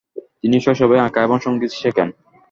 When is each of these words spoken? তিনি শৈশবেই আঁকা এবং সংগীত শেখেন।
তিনি 0.41 0.57
শৈশবেই 0.59 1.03
আঁকা 1.07 1.19
এবং 1.23 1.37
সংগীত 1.39 1.71
শেখেন। 1.73 2.09